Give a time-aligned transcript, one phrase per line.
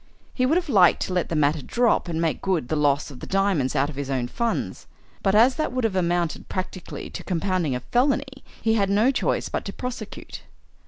[0.33, 3.19] He would have liked to let the matter drop and make good the loss of
[3.19, 4.87] the diamonds out of his own funds,
[5.21, 9.47] but, as that would have amounted practically to compounding a felony, he had no choice
[9.47, 10.41] but to prosecute.